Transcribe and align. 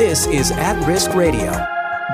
This 0.00 0.26
is 0.28 0.50
At 0.52 0.82
Risk 0.86 1.12
Radio. 1.12 1.50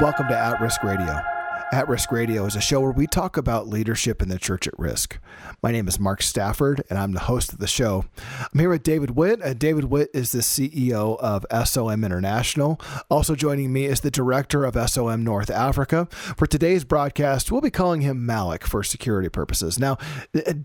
Welcome 0.00 0.26
to 0.26 0.36
At 0.36 0.60
Risk 0.60 0.82
Radio. 0.82 1.22
At 1.70 1.86
Risk 1.86 2.10
Radio 2.10 2.44
is 2.44 2.56
a 2.56 2.60
show 2.60 2.80
where 2.80 2.90
we 2.90 3.06
talk 3.06 3.36
about 3.36 3.68
leadership 3.68 4.20
in 4.20 4.28
the 4.28 4.40
church 4.40 4.66
at 4.66 4.76
risk. 4.76 5.20
My 5.62 5.70
name 5.70 5.86
is 5.86 6.00
Mark 6.00 6.20
Stafford, 6.20 6.82
and 6.90 6.98
I'm 6.98 7.12
the 7.12 7.20
host 7.20 7.52
of 7.52 7.60
the 7.60 7.68
show. 7.68 8.04
I'm 8.52 8.58
here 8.58 8.70
with 8.70 8.82
David 8.82 9.12
Witt. 9.12 9.40
Uh, 9.40 9.54
David 9.54 9.84
Witt 9.84 10.10
is 10.12 10.32
the 10.32 10.40
CEO 10.40 11.16
of 11.20 11.46
SOM 11.64 12.02
International. 12.02 12.80
Also 13.08 13.36
joining 13.36 13.72
me 13.72 13.84
is 13.84 14.00
the 14.00 14.10
director 14.10 14.64
of 14.64 14.74
SOM 14.90 15.22
North 15.22 15.48
Africa. 15.48 16.08
For 16.10 16.48
today's 16.48 16.82
broadcast, 16.82 17.52
we'll 17.52 17.60
be 17.60 17.70
calling 17.70 18.00
him 18.00 18.26
Malik 18.26 18.66
for 18.66 18.82
security 18.82 19.28
purposes. 19.28 19.78
Now, 19.78 19.96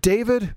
David, 0.00 0.56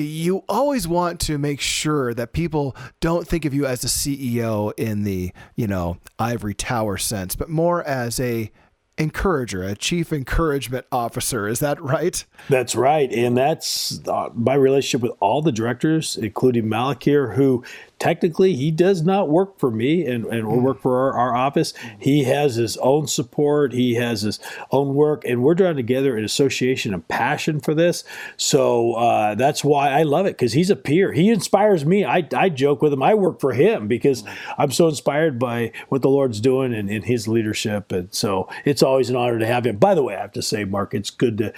you 0.00 0.44
always 0.48 0.86
want 0.86 1.20
to 1.20 1.38
make 1.38 1.60
sure 1.60 2.14
that 2.14 2.32
people 2.32 2.76
don't 3.00 3.26
think 3.26 3.44
of 3.44 3.54
you 3.54 3.66
as 3.66 3.84
a 3.84 3.88
CEO 3.88 4.72
in 4.76 5.04
the, 5.04 5.32
you 5.54 5.66
know, 5.66 5.98
ivory 6.18 6.54
tower 6.54 6.96
sense, 6.96 7.36
but 7.36 7.48
more 7.48 7.82
as 7.84 8.18
a 8.20 8.50
encourager, 8.98 9.62
a 9.62 9.74
chief 9.74 10.12
encouragement 10.12 10.86
officer. 10.90 11.46
Is 11.48 11.60
that 11.60 11.80
right? 11.80 12.24
That's 12.48 12.74
right. 12.74 13.12
And 13.12 13.36
that's 13.36 14.06
uh, 14.08 14.30
my 14.34 14.54
relationship 14.54 15.02
with 15.02 15.12
all 15.20 15.42
the 15.42 15.52
directors, 15.52 16.16
including 16.16 16.68
Malik 16.68 17.02
here, 17.02 17.32
who 17.32 17.62
technically 17.98 18.54
he 18.54 18.70
does 18.70 19.02
not 19.02 19.28
work 19.28 19.58
for 19.58 19.70
me 19.70 20.06
and, 20.06 20.26
and 20.26 20.44
mm. 20.44 20.62
work 20.62 20.80
for 20.80 20.98
our, 20.98 21.18
our, 21.18 21.36
office. 21.36 21.72
He 21.98 22.24
has 22.24 22.56
his 22.56 22.76
own 22.78 23.06
support, 23.06 23.72
he 23.72 23.94
has 23.94 24.22
his 24.22 24.38
own 24.70 24.94
work, 24.94 25.24
and 25.24 25.42
we're 25.42 25.54
drawing 25.54 25.76
together 25.76 26.16
an 26.16 26.24
association 26.24 26.94
of 26.94 27.06
passion 27.08 27.60
for 27.60 27.74
this. 27.74 28.04
So 28.36 28.94
uh, 28.94 29.34
that's 29.34 29.64
why 29.64 29.90
I 29.90 30.02
love 30.02 30.26
it 30.26 30.36
because 30.36 30.52
he's 30.52 30.70
a 30.70 30.76
peer. 30.76 31.12
He 31.12 31.30
inspires 31.30 31.84
me. 31.84 32.04
I, 32.04 32.26
I 32.34 32.48
joke 32.48 32.82
with 32.82 32.92
him, 32.92 33.02
I 33.02 33.14
work 33.14 33.40
for 33.40 33.52
him 33.52 33.88
because 33.88 34.24
I'm 34.58 34.72
so 34.72 34.88
inspired 34.88 35.38
by 35.38 35.72
what 35.88 36.02
the 36.02 36.10
Lord's 36.10 36.40
doing 36.40 36.74
and 36.74 36.90
in 36.90 37.02
his 37.02 37.28
leadership. 37.28 37.92
And 37.92 38.12
so 38.14 38.48
it's 38.64 38.82
always 38.82 39.10
an 39.10 39.16
honor 39.16 39.38
to 39.38 39.46
have 39.46 39.66
him. 39.66 39.76
By 39.76 39.94
the 39.94 40.02
way, 40.02 40.16
I 40.16 40.20
have 40.20 40.32
to 40.32 40.42
say, 40.42 40.64
Mark, 40.64 40.94
it's 40.94 41.10
good 41.10 41.38
to 41.38 41.52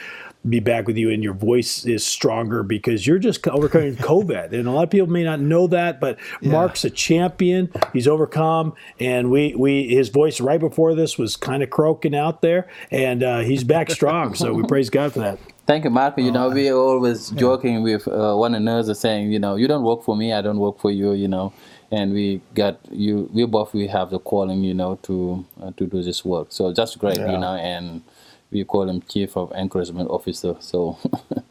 be 0.49 0.61
back 0.61 0.87
with 0.87 0.97
you 0.97 1.11
and 1.11 1.23
your 1.23 1.35
voice 1.35 1.85
is 1.85 2.05
stronger 2.05 2.63
because 2.63 3.07
you're 3.07 3.19
just 3.19 3.47
overcoming 3.49 3.97
COVID. 3.97 4.53
And 4.53 4.69
a 4.69 4.71
lot 4.71 4.85
of 4.85 4.91
people 4.91 5.09
may 5.09 5.25
not 5.25 5.41
know 5.41 5.67
that, 5.69 6.01
but 6.01 6.19
yeah. 6.41 6.53
Mark's 6.53 6.85
a 6.85 6.91
champion. 6.91 7.71
He's 7.93 8.09
overcome, 8.09 8.75
and 9.01 9.31
we 9.31 9.55
we 9.55 9.89
his 9.89 10.09
voice 10.09 10.41
right 10.41 10.61
before 10.61 10.95
this 10.95 11.19
was 11.19 11.37
kind 11.37 11.63
of 11.63 11.71
croaking 11.71 12.15
out 12.15 12.43
there, 12.43 12.69
and 12.91 13.23
uh, 13.23 13.41
he's 13.41 13.65
back 13.65 13.91
strong. 13.91 14.35
so 14.35 14.53
we 14.53 14.63
praise 14.65 14.91
God 14.91 15.13
for 15.13 15.21
that. 15.21 15.39
Thank 15.67 15.85
you, 15.85 15.91
Mark. 15.91 16.17
You 16.17 16.33
know, 16.33 16.49
we 16.49 16.71
are 16.71 16.77
always 16.77 17.29
joking 17.31 17.83
with 17.83 18.09
uh, 18.09 18.35
one 18.35 18.55
another, 18.55 18.95
saying, 18.95 19.31
you 19.31 19.39
know, 19.39 19.57
you 19.57 19.69
don't 19.69 19.85
work 19.85 20.03
for 20.03 20.17
me, 20.17 20.33
I 20.33 20.41
don't 20.41 20.59
work 20.59 20.81
for 20.81 20.91
you. 20.91 21.13
You 21.13 21.29
know, 21.29 21.53
and 21.91 22.13
we 22.13 22.41
got 22.55 22.79
you. 22.91 23.29
We 23.33 23.45
both 23.45 23.75
we 23.75 23.87
have 23.89 24.11
the 24.11 24.19
calling, 24.19 24.63
you 24.63 24.75
know, 24.75 24.99
to 25.03 25.45
uh, 25.63 25.73
to 25.77 25.87
do 25.87 26.03
this 26.03 26.25
work. 26.25 26.49
So 26.51 26.73
just 26.73 26.99
great, 26.99 27.19
yeah. 27.19 27.33
you 27.33 27.39
know, 27.39 27.55
and 27.55 28.03
we 28.51 28.65
call 28.65 28.89
him 28.89 29.03
chief 29.03 29.37
of 29.37 29.53
encouragement 29.53 30.11
officer. 30.11 30.57
So 30.61 30.99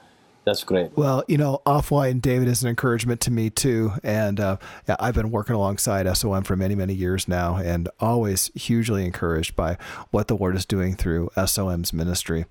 that's 0.47 0.63
great. 0.63 0.95
Well, 0.95 1.25
you 1.27 1.37
know, 1.37 1.61
Off 1.65 1.91
White 1.91 2.07
and 2.07 2.21
David 2.21 2.47
is 2.47 2.63
an 2.63 2.69
encouragement 2.69 3.19
to 3.21 3.31
me 3.31 3.49
too. 3.49 3.91
And 4.01 4.39
uh, 4.39 4.55
I've 4.97 5.13
been 5.13 5.29
working 5.29 5.55
alongside 5.55 6.07
SOM 6.15 6.45
for 6.45 6.55
many, 6.55 6.73
many 6.73 6.93
years 6.93 7.27
now 7.27 7.57
and 7.57 7.89
always 7.99 8.49
hugely 8.55 9.03
encouraged 9.03 9.57
by 9.57 9.77
what 10.11 10.29
the 10.29 10.37
Lord 10.37 10.55
is 10.55 10.65
doing 10.65 10.95
through 10.95 11.31
SOM's 11.45 11.91
ministry. 11.91 12.45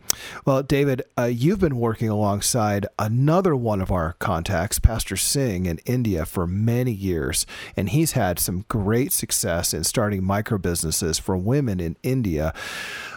Well, 0.45 0.63
David, 0.63 1.05
uh, 1.19 1.25
you've 1.25 1.61
been 1.61 1.79
working 1.79 2.11
alongside 2.11 2.87
another 2.99 3.57
one 3.57 3.81
of 3.81 3.91
our 3.91 4.13
contacts, 4.19 4.79
Pastor 4.79 5.17
Singh 5.17 5.65
in 5.65 5.79
India 5.87 6.27
for 6.27 6.47
many 6.47 6.93
years. 6.93 7.47
And 7.79 7.89
he's 7.89 8.13
had 8.13 8.39
some 8.39 8.67
great 8.69 9.11
success 9.11 9.73
in 9.73 9.85
starting 9.85 10.23
micro 10.23 10.59
businesses 10.59 11.19
for 11.19 11.35
women 11.35 11.81
in 11.81 11.97
India 12.03 12.53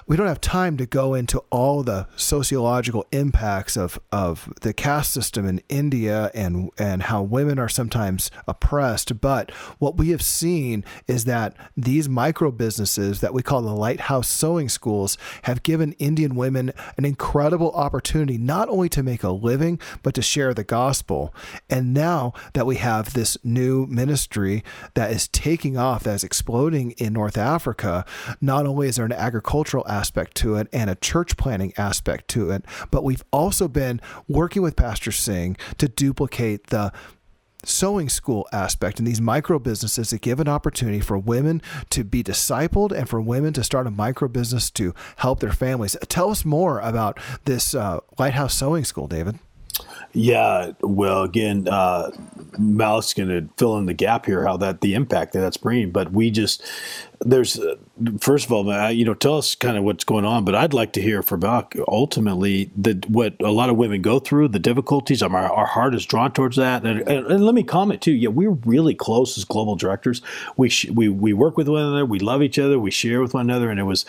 we 0.09 0.17
don't 0.17 0.25
have 0.25 0.41
time 0.41 0.75
to 0.75 0.87
go 0.87 1.13
into 1.13 1.37
all 1.51 1.83
the 1.83 2.07
sociological 2.15 3.05
impacts 3.11 3.77
of, 3.77 3.99
of 4.11 4.51
the 4.61 4.73
caste 4.73 5.13
system 5.13 5.45
in 5.45 5.61
India 5.69 6.31
and 6.33 6.71
and 6.79 7.03
how 7.03 7.21
women 7.21 7.59
are 7.59 7.69
sometimes 7.69 8.31
oppressed. 8.47 9.21
But 9.21 9.51
what 9.77 9.97
we 9.97 10.09
have 10.09 10.23
seen 10.23 10.83
is 11.07 11.25
that 11.25 11.55
these 11.77 12.09
micro 12.09 12.49
businesses 12.49 13.21
that 13.21 13.35
we 13.35 13.43
call 13.43 13.61
the 13.61 13.71
lighthouse 13.71 14.27
sewing 14.27 14.67
schools 14.67 15.15
have 15.43 15.61
given 15.61 15.93
Indian 15.93 16.33
women 16.33 16.73
an 16.97 17.05
incredible 17.05 17.71
opportunity 17.73 18.39
not 18.39 18.67
only 18.67 18.89
to 18.89 19.03
make 19.03 19.21
a 19.21 19.29
living 19.29 19.79
but 20.01 20.15
to 20.15 20.23
share 20.23 20.55
the 20.55 20.63
gospel. 20.63 21.35
And 21.69 21.93
now 21.93 22.33
that 22.53 22.65
we 22.65 22.77
have 22.77 23.13
this 23.13 23.37
new 23.43 23.85
ministry 23.85 24.63
that 24.95 25.11
is 25.11 25.27
taking 25.27 25.77
off, 25.77 26.03
that 26.05 26.15
is 26.15 26.23
exploding 26.23 26.91
in 26.91 27.13
North 27.13 27.37
Africa, 27.37 28.05
not 28.41 28.65
only 28.65 28.87
is 28.87 28.95
there 28.95 29.05
an 29.05 29.11
agricultural 29.11 29.87
aspect 29.87 29.98
to 30.35 30.55
it 30.55 30.67
and 30.73 30.89
a 30.89 30.95
church 30.95 31.37
planning 31.37 31.73
aspect 31.77 32.27
to 32.29 32.51
it. 32.51 32.63
But 32.91 33.03
we've 33.03 33.23
also 33.31 33.67
been 33.67 34.01
working 34.27 34.61
with 34.61 34.75
Pastor 34.75 35.11
Singh 35.11 35.57
to 35.77 35.87
duplicate 35.87 36.67
the 36.67 36.91
sewing 37.65 38.07
school 38.07 38.47
aspect 38.51 38.99
and 38.99 39.07
these 39.07 39.19
micro 39.19 39.59
businesses 39.59 40.11
that 40.11 40.21
give 40.21 40.39
an 40.39 40.47
opportunity 40.47 40.99
for 40.99 41.17
women 41.17 41.61
to 41.89 42.03
be 42.03 42.23
discipled 42.23 42.91
and 42.91 43.09
for 43.09 43.19
women 43.19 43.53
to 43.53 43.63
start 43.63 43.85
a 43.85 43.91
micro 43.91 44.27
business 44.27 44.71
to 44.71 44.93
help 45.17 45.39
their 45.39 45.51
families. 45.51 45.95
Tell 46.07 46.29
us 46.29 46.45
more 46.45 46.79
about 46.79 47.19
this 47.45 47.75
uh, 47.75 47.99
Lighthouse 48.17 48.53
Sewing 48.53 48.85
School, 48.85 49.07
David. 49.07 49.39
Yeah, 50.13 50.71
well, 50.81 51.23
again, 51.23 51.67
uh, 51.67 52.11
Malik's 52.57 53.13
going 53.13 53.29
to 53.29 53.47
fill 53.57 53.77
in 53.77 53.85
the 53.85 53.93
gap 53.93 54.25
here, 54.25 54.45
how 54.45 54.57
that 54.57 54.81
the 54.81 54.95
impact 54.95 55.33
that 55.33 55.41
that's 55.41 55.57
bringing. 55.57 55.91
But 55.91 56.11
we 56.11 56.31
just 56.31 56.63
there's 57.21 57.59
uh, 57.59 57.75
first 58.19 58.45
of 58.45 58.51
all, 58.51 58.91
you 58.91 59.03
know, 59.03 59.13
tell 59.13 59.37
us 59.37 59.55
kind 59.55 59.77
of 59.77 59.83
what's 59.83 60.03
going 60.03 60.25
on. 60.25 60.45
But 60.45 60.55
I'd 60.55 60.73
like 60.73 60.93
to 60.93 61.01
hear 61.01 61.21
from 61.21 61.41
Buck 61.41 61.75
ultimately 61.87 62.71
that 62.77 63.09
what 63.09 63.35
a 63.41 63.51
lot 63.51 63.69
of 63.69 63.75
women 63.75 64.01
go 64.01 64.19
through, 64.19 64.49
the 64.49 64.59
difficulties. 64.59 65.21
Our, 65.21 65.35
our 65.35 65.65
heart 65.65 65.95
is 65.95 66.05
drawn 66.05 66.31
towards 66.31 66.55
that. 66.57 66.85
And, 66.85 67.01
and, 67.01 67.27
and, 67.27 67.45
let 67.45 67.55
me 67.55 67.63
comment 67.63 68.01
too. 68.01 68.13
Yeah, 68.13 68.29
we're 68.29 68.51
really 68.51 68.95
close 68.95 69.37
as 69.37 69.43
global 69.43 69.75
directors. 69.75 70.21
We 70.55 70.69
sh- 70.69 70.89
we 70.89 71.09
we 71.09 71.33
work 71.33 71.57
with 71.57 71.67
one 71.67 71.81
another. 71.81 72.05
We 72.05 72.19
love 72.19 72.41
each 72.41 72.57
other. 72.57 72.79
We 72.79 72.91
share 72.91 73.21
with 73.21 73.33
one 73.33 73.49
another. 73.49 73.69
And 73.69 73.79
it 73.79 73.83
was 73.83 74.05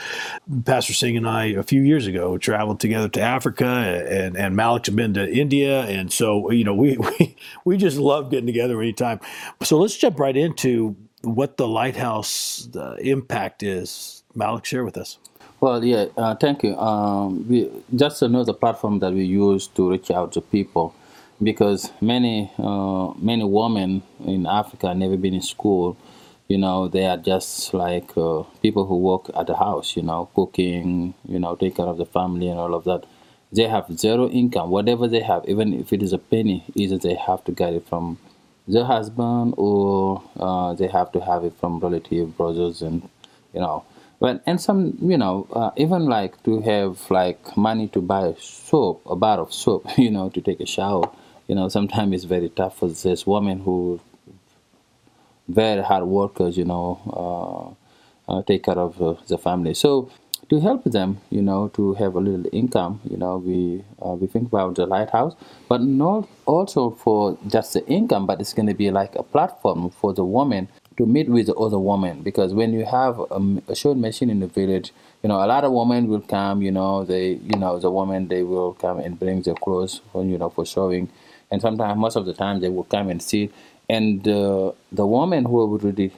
Pastor 0.64 0.92
Singh 0.92 1.16
and 1.16 1.28
I 1.28 1.46
a 1.46 1.62
few 1.62 1.82
years 1.82 2.06
ago 2.06 2.38
traveled 2.38 2.78
together 2.78 3.08
to 3.08 3.20
Africa, 3.20 3.66
and 3.66 4.36
and 4.36 4.54
Malik's 4.54 4.88
been 4.88 5.14
to 5.14 5.28
India, 5.28 5.82
and 5.82 6.12
so 6.12 6.50
you 6.50 6.64
know 6.64 6.74
we 6.74 6.96
we 7.18 7.36
we 7.64 7.76
just 7.76 7.96
love 7.96 8.30
getting 8.30 8.46
together 8.46 8.80
anytime. 8.80 9.20
So 9.62 9.78
let's 9.78 9.96
jump 9.96 10.18
right 10.20 10.36
into 10.36 10.96
what 11.22 11.56
the 11.56 11.68
lighthouse 11.68 12.68
uh, 12.74 12.96
impact 13.00 13.62
is. 13.62 14.22
Malik, 14.34 14.64
share 14.64 14.84
with 14.84 14.96
us. 14.96 15.18
Well, 15.60 15.84
yeah, 15.84 16.06
uh, 16.16 16.34
thank 16.36 16.62
you. 16.62 16.76
Um, 16.76 17.46
we, 17.48 17.70
just 17.94 18.22
another 18.22 18.54
platform 18.54 19.00
that 19.00 19.12
we 19.12 19.24
use 19.24 19.66
to 19.68 19.90
reach 19.90 20.10
out 20.10 20.32
to 20.32 20.40
people, 20.40 20.94
because 21.42 21.92
many 22.00 22.50
uh, 22.58 23.12
many 23.18 23.44
women 23.44 24.02
in 24.24 24.46
Africa 24.46 24.94
never 24.94 25.16
been 25.16 25.34
in 25.34 25.42
school. 25.42 25.96
You 26.48 26.58
know, 26.58 26.88
they 26.88 27.06
are 27.06 27.18
just 27.18 27.74
like 27.74 28.16
uh, 28.16 28.42
people 28.62 28.86
who 28.86 28.98
work 28.98 29.30
at 29.36 29.46
the 29.46 29.56
house. 29.56 29.96
You 29.96 30.02
know, 30.02 30.30
cooking. 30.34 31.14
You 31.28 31.38
know, 31.38 31.56
take 31.56 31.76
care 31.76 31.86
of 31.86 31.98
the 31.98 32.06
family 32.06 32.48
and 32.48 32.58
all 32.58 32.74
of 32.74 32.84
that. 32.84 33.04
They 33.52 33.68
have 33.68 33.98
zero 33.98 34.28
income. 34.30 34.70
Whatever 34.70 35.08
they 35.08 35.20
have, 35.20 35.44
even 35.46 35.74
if 35.74 35.92
it 35.92 36.02
is 36.02 36.12
a 36.12 36.18
penny, 36.18 36.64
either 36.74 36.96
they 36.96 37.14
have 37.14 37.44
to 37.44 37.52
get 37.52 37.74
it 37.74 37.86
from 37.86 38.18
the 38.70 38.84
husband 38.84 39.54
or 39.56 40.22
uh, 40.38 40.74
they 40.74 40.86
have 40.86 41.10
to 41.12 41.20
have 41.20 41.44
it 41.44 41.54
from 41.60 41.80
relative 41.80 42.36
brothers 42.36 42.82
and 42.82 43.08
you 43.52 43.60
know. 43.60 43.84
But 44.20 44.42
and 44.46 44.60
some 44.60 44.98
you 45.00 45.16
know 45.16 45.46
uh, 45.52 45.70
even 45.76 46.06
like 46.06 46.42
to 46.44 46.60
have 46.60 47.10
like 47.10 47.56
money 47.56 47.88
to 47.88 48.00
buy 48.00 48.34
soap 48.38 49.02
a 49.06 49.16
bar 49.16 49.38
of 49.38 49.52
soap 49.52 49.86
you 49.98 50.10
know 50.10 50.28
to 50.30 50.40
take 50.40 50.60
a 50.60 50.66
shower 50.66 51.10
you 51.48 51.54
know 51.54 51.68
sometimes 51.68 52.14
it's 52.14 52.24
very 52.24 52.50
tough 52.50 52.78
for 52.78 52.88
this 52.88 53.26
woman 53.26 53.60
who 53.60 54.00
very 55.48 55.82
hard 55.82 56.04
workers 56.04 56.56
you 56.56 56.64
know 56.64 57.76
uh, 58.28 58.32
uh 58.32 58.42
take 58.42 58.62
care 58.64 58.78
of 58.78 59.00
uh, 59.02 59.14
the 59.26 59.38
family. 59.38 59.74
So 59.74 60.10
to 60.50 60.58
help 60.58 60.82
them, 60.84 61.20
you 61.30 61.40
know, 61.40 61.68
to 61.68 61.94
have 61.94 62.16
a 62.16 62.20
little 62.20 62.44
income. 62.52 63.00
You 63.08 63.16
know, 63.16 63.38
we 63.38 63.84
uh, 64.04 64.14
we 64.14 64.26
think 64.26 64.48
about 64.48 64.74
the 64.74 64.84
lighthouse, 64.84 65.34
but 65.68 65.80
not 65.80 66.28
also 66.44 66.90
for 66.90 67.38
just 67.46 67.72
the 67.72 67.86
income, 67.86 68.26
but 68.26 68.40
it's 68.40 68.52
going 68.52 68.66
to 68.66 68.74
be 68.74 68.90
like 68.90 69.14
a 69.14 69.22
platform 69.22 69.90
for 69.90 70.12
the 70.12 70.24
woman 70.24 70.68
to 70.98 71.06
meet 71.06 71.28
with 71.28 71.46
the 71.46 71.54
other 71.54 71.78
women. 71.78 72.22
Because 72.22 72.52
when 72.52 72.72
you 72.72 72.84
have 72.84 73.20
a, 73.30 73.40
a 73.68 73.76
sewing 73.76 74.00
machine 74.00 74.28
in 74.28 74.40
the 74.40 74.48
village, 74.48 74.92
you 75.22 75.28
know, 75.28 75.36
a 75.36 75.46
lot 75.46 75.62
of 75.62 75.70
women 75.72 76.08
will 76.08 76.20
come. 76.20 76.62
You 76.62 76.72
know, 76.72 77.04
they, 77.04 77.34
you 77.34 77.56
know, 77.56 77.78
the 77.78 77.90
women 77.90 78.26
they 78.26 78.42
will 78.42 78.74
come 78.74 78.98
and 78.98 79.18
bring 79.18 79.42
their 79.42 79.54
clothes, 79.54 80.00
for, 80.12 80.24
you 80.24 80.36
know, 80.36 80.50
for 80.50 80.66
sewing, 80.66 81.08
and 81.50 81.62
sometimes 81.62 81.96
most 81.96 82.16
of 82.16 82.26
the 82.26 82.34
time 82.34 82.58
they 82.60 82.68
will 82.68 82.84
come 82.84 83.08
and 83.08 83.22
see. 83.22 83.50
And 83.88 84.26
uh, 84.26 84.72
the 84.90 85.06
woman 85.06 85.44
who 85.44 85.60
already 85.60 86.12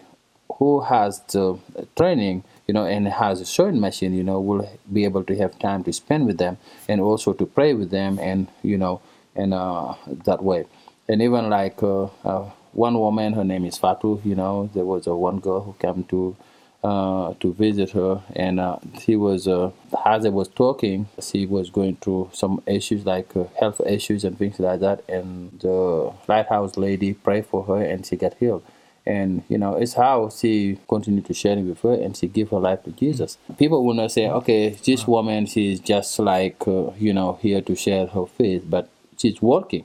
who 0.58 0.80
has 0.80 1.20
the 1.32 1.58
training 1.96 2.44
you 2.66 2.74
know, 2.74 2.84
and 2.84 3.08
has 3.08 3.40
a 3.40 3.46
sewing 3.46 3.80
machine, 3.80 4.14
you 4.14 4.22
know, 4.22 4.40
will 4.40 4.68
be 4.92 5.04
able 5.04 5.24
to 5.24 5.36
have 5.36 5.58
time 5.58 5.82
to 5.84 5.92
spend 5.92 6.26
with 6.26 6.38
them 6.38 6.58
and 6.88 7.00
also 7.00 7.32
to 7.32 7.46
pray 7.46 7.74
with 7.74 7.90
them 7.90 8.18
and, 8.18 8.48
you 8.62 8.78
know, 8.78 9.00
and 9.34 9.52
uh, 9.54 9.94
that 10.06 10.42
way. 10.42 10.64
And 11.08 11.20
even 11.22 11.50
like 11.50 11.82
uh, 11.82 12.04
uh, 12.24 12.50
one 12.72 12.98
woman, 12.98 13.32
her 13.34 13.44
name 13.44 13.64
is 13.64 13.78
Fatu. 13.78 14.20
You 14.24 14.34
know, 14.34 14.70
there 14.74 14.84
was 14.84 15.06
a 15.06 15.14
one 15.14 15.40
girl 15.40 15.60
who 15.62 15.74
came 15.78 16.04
to 16.04 16.36
uh, 16.84 17.34
to 17.38 17.52
visit 17.52 17.90
her, 17.90 18.22
and 18.34 18.58
uh, 18.58 18.76
he 19.00 19.14
was 19.14 19.46
uh, 19.46 19.70
as 20.04 20.26
I 20.26 20.30
was 20.30 20.48
talking, 20.48 21.06
she 21.20 21.46
was 21.46 21.70
going 21.70 21.96
through 21.96 22.30
some 22.32 22.60
issues 22.66 23.06
like 23.06 23.32
health 23.54 23.80
issues 23.86 24.24
and 24.24 24.36
things 24.36 24.58
like 24.58 24.80
that, 24.80 25.08
and 25.08 25.60
the 25.60 26.12
lighthouse 26.26 26.76
lady 26.76 27.14
prayed 27.14 27.46
for 27.46 27.64
her, 27.64 27.80
and 27.80 28.04
she 28.04 28.16
got 28.16 28.34
healed. 28.34 28.64
And 29.04 29.42
you 29.48 29.58
know, 29.58 29.74
it's 29.74 29.94
how 29.94 30.30
she 30.30 30.78
continued 30.88 31.26
to 31.26 31.34
share 31.34 31.58
it 31.58 31.62
with 31.62 31.80
her, 31.82 31.94
and 31.94 32.16
she 32.16 32.28
gave 32.28 32.50
her 32.50 32.58
life 32.58 32.84
to 32.84 32.92
Jesus. 32.92 33.36
People 33.58 33.84
will 33.84 33.94
not 33.94 34.12
say, 34.12 34.28
"Okay, 34.28 34.70
this 34.70 35.06
woman, 35.08 35.46
she's 35.46 35.80
just 35.80 36.18
like 36.18 36.66
uh, 36.68 36.92
you 36.98 37.12
know 37.12 37.38
here 37.42 37.60
to 37.62 37.74
share 37.74 38.06
her 38.06 38.26
faith," 38.26 38.64
but 38.68 38.88
she's 39.16 39.42
working, 39.42 39.84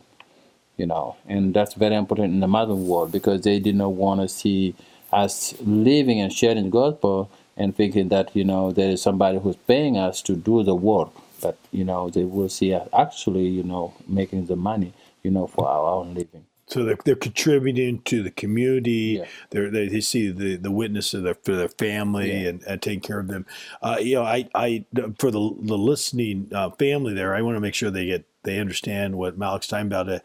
you 0.78 0.86
know, 0.86 1.16
and 1.28 1.54
that's 1.54 1.74
very 1.74 1.96
important 1.96 2.34
in 2.34 2.40
the 2.42 2.48
modern 2.48 2.88
world 2.88 3.12
because 3.12 3.42
they 3.42 3.60
did 3.60 3.76
not 3.76 3.94
want 3.94 4.22
to 4.22 4.28
see 4.28 4.76
us 5.12 5.56
living 5.62 6.20
and 6.22 6.32
sharing 6.32 6.66
the 6.66 6.70
gospel 6.70 7.30
and 7.56 7.76
thinking 7.76 8.10
that 8.10 8.36
you 8.36 8.44
know 8.44 8.72
there 8.72 8.92
is 8.92 9.02
somebody 9.02 9.40
who's 9.40 9.56
paying 9.56 9.98
us 9.98 10.22
to 10.22 10.36
do 10.36 10.64
the 10.64 10.76
work. 10.76 11.10
But 11.42 11.58
you 11.72 11.84
know 11.84 12.10
they 12.10 12.24
will 12.24 12.50
see 12.50 12.74
us 12.74 12.88
actually 12.94 13.48
you 13.48 13.64
know 13.64 13.94
making 14.08 14.46
the 14.48 14.56
money 14.56 14.94
you 15.24 15.32
know 15.32 15.48
for 15.48 15.68
our 15.68 15.86
own 15.96 16.14
living 16.14 16.46
so 16.68 16.84
they're, 16.84 16.98
they're 17.06 17.16
contributing 17.16 18.02
to 18.04 18.22
the 18.22 18.32
community. 18.32 19.20
Yeah. 19.20 19.26
They're, 19.50 19.72
they 19.72 19.88
they 19.88 20.02
see 20.02 20.32
the, 20.32 20.58
the 20.58 20.72
witness 20.72 21.14
of 21.14 21.24
their 21.24 21.36
for 21.36 21.56
their 21.56 21.70
family 21.70 22.32
yeah. 22.32 22.50
and, 22.50 22.64
and 22.64 22.82
taking 22.82 23.02
care 23.02 23.20
of 23.20 23.28
them. 23.28 23.46
Uh, 23.82 23.98
you 24.00 24.16
know, 24.16 24.24
I 24.24 24.50
I 24.54 24.86
for 25.18 25.32
the 25.32 25.56
the 25.62 25.78
listening 25.78 26.50
uh, 26.54 26.72
family 26.72 27.14
there, 27.14 27.34
I 27.34 27.42
want 27.42 27.56
to 27.56 27.62
make 27.62 27.74
sure 27.74 27.90
they 27.90 28.06
get 28.06 28.26
they 28.44 28.60
understand 28.60 29.18
what 29.18 29.38
Malik's 29.38 29.68
talking 29.68 29.88
about. 29.88 30.10
Uh, 30.10 30.20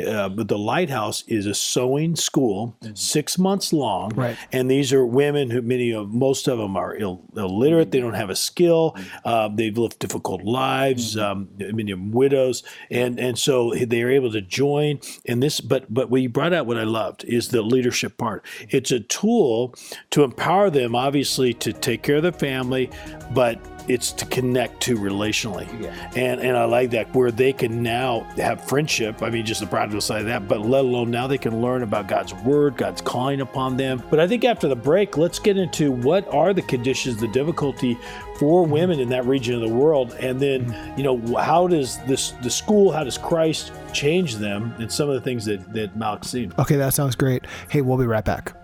uh, 0.00 0.28
but 0.28 0.48
the 0.48 0.58
Lighthouse 0.58 1.22
is 1.28 1.46
a 1.46 1.54
sewing 1.54 2.16
school, 2.16 2.76
mm-hmm. 2.82 2.94
six 2.94 3.38
months 3.38 3.72
long, 3.72 4.10
right. 4.14 4.36
and 4.52 4.70
these 4.70 4.92
are 4.92 5.06
women 5.06 5.50
who 5.50 5.62
many 5.62 5.92
of 5.92 6.12
most 6.12 6.48
of 6.48 6.58
them 6.58 6.76
are 6.76 6.96
Ill, 6.96 7.22
illiterate. 7.36 7.90
They 7.90 8.00
don't 8.00 8.14
have 8.14 8.30
a 8.30 8.36
skill. 8.36 8.94
Mm-hmm. 8.96 9.28
Uh, 9.28 9.48
they've 9.54 9.76
lived 9.76 9.98
difficult 9.98 10.42
lives. 10.42 11.14
Mm-hmm. 11.14 11.24
Um, 11.24 11.48
many 11.76 11.92
of 11.92 11.98
them 11.98 12.10
widows, 12.10 12.62
and 12.90 13.20
and 13.20 13.38
so 13.38 13.72
they 13.74 14.02
are 14.02 14.10
able 14.10 14.32
to 14.32 14.40
join. 14.40 15.00
And 15.26 15.42
this, 15.42 15.60
but 15.60 15.92
but 15.92 16.10
we 16.10 16.26
brought 16.26 16.52
out 16.52 16.66
what 16.66 16.78
I 16.78 16.84
loved 16.84 17.24
is 17.24 17.48
the 17.48 17.62
leadership 17.62 18.16
part. 18.16 18.44
It's 18.70 18.90
a 18.90 19.00
tool 19.00 19.74
to 20.10 20.24
empower 20.24 20.70
them, 20.70 20.94
obviously, 20.94 21.54
to 21.54 21.72
take 21.72 22.02
care 22.02 22.16
of 22.16 22.22
the 22.22 22.32
family, 22.32 22.90
but 23.32 23.60
it's 23.88 24.12
to 24.12 24.26
connect 24.26 24.80
to 24.82 24.96
relationally. 24.96 25.68
Yeah. 25.80 26.10
And 26.14 26.40
and 26.40 26.56
I 26.56 26.64
like 26.64 26.90
that 26.90 27.14
where 27.14 27.30
they 27.30 27.52
can 27.52 27.82
now 27.82 28.20
have 28.36 28.62
friendship. 28.64 29.22
I 29.22 29.30
mean, 29.30 29.44
just 29.46 29.60
the 29.60 29.66
practical 29.66 30.00
side 30.00 30.20
of 30.20 30.26
that, 30.26 30.46
but 30.46 30.60
let 30.60 30.84
alone 30.84 31.10
now 31.10 31.26
they 31.26 31.38
can 31.38 31.60
learn 31.60 31.82
about 31.82 32.06
God's 32.06 32.34
word, 32.34 32.76
God's 32.76 33.00
calling 33.00 33.40
upon 33.40 33.76
them. 33.76 34.02
But 34.10 34.20
I 34.20 34.28
think 34.28 34.44
after 34.44 34.68
the 34.68 34.76
break, 34.76 35.16
let's 35.16 35.38
get 35.38 35.56
into 35.56 35.90
what 35.90 36.32
are 36.32 36.52
the 36.52 36.62
conditions, 36.62 37.18
the 37.18 37.28
difficulty 37.28 37.98
for 38.38 38.64
women 38.64 39.00
in 39.00 39.08
that 39.08 39.24
region 39.24 39.54
of 39.54 39.60
the 39.60 39.74
world, 39.74 40.14
and 40.20 40.38
then 40.40 40.94
you 40.96 41.02
know 41.02 41.36
how 41.36 41.66
does 41.66 41.98
this 42.06 42.32
the 42.42 42.50
school, 42.50 42.92
how 42.92 43.04
does 43.04 43.18
Christ 43.18 43.72
change 43.92 44.36
them, 44.36 44.74
and 44.78 44.90
some 44.90 45.08
of 45.08 45.14
the 45.14 45.20
things 45.20 45.44
that 45.46 45.72
that 45.72 45.96
Malik 45.96 46.24
seen. 46.24 46.52
Okay, 46.58 46.76
that 46.76 46.94
sounds 46.94 47.16
great. 47.16 47.46
Hey, 47.68 47.80
we'll 47.80 47.98
be 47.98 48.06
right 48.06 48.24
back. 48.24 48.54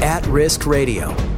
At 0.00 0.24
Risk 0.26 0.64
Radio. 0.66 1.37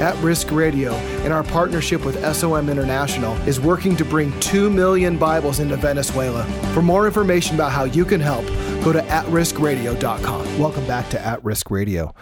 At 0.00 0.16
Risk 0.22 0.50
Radio, 0.50 0.94
in 1.24 1.30
our 1.30 1.42
partnership 1.42 2.06
with 2.06 2.16
SOM 2.34 2.70
International, 2.70 3.36
is 3.46 3.60
working 3.60 3.96
to 3.96 4.04
bring 4.04 4.38
2 4.40 4.70
million 4.70 5.18
Bibles 5.18 5.60
into 5.60 5.76
Venezuela. 5.76 6.44
For 6.72 6.80
more 6.80 7.06
information 7.06 7.54
about 7.54 7.70
how 7.70 7.84
you 7.84 8.06
can 8.06 8.18
help, 8.18 8.46
go 8.82 8.94
to 8.94 9.00
atriskradio.com. 9.02 10.58
Welcome 10.58 10.86
back 10.86 11.10
to 11.10 11.20
At 11.20 11.44
Risk 11.44 11.70
Radio. 11.70 12.14